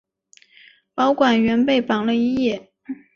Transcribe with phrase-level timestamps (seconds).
[0.95, 2.71] 保管员被绑了一夜。